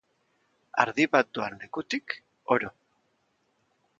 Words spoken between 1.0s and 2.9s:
bat doan lekutik, oro.